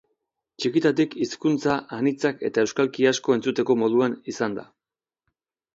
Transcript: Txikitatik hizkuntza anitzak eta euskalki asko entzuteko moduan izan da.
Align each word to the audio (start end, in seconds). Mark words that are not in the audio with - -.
Txikitatik 0.61 1.13
hizkuntza 1.25 1.75
anitzak 1.99 2.41
eta 2.49 2.65
euskalki 2.65 3.07
asko 3.13 3.39
entzuteko 3.39 3.81
moduan 3.85 4.19
izan 4.35 4.59
da. 4.63 4.67